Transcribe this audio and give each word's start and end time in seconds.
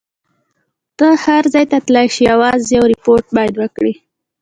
ته 0.97 1.07
هر 1.25 1.43
ځای 1.53 1.65
تللای 1.71 2.07
شې، 2.13 2.21
یوازې 2.31 2.71
یو 2.79 2.85
ریپورټ 2.93 3.25
باید 3.37 3.53
وکړي. 3.57 3.93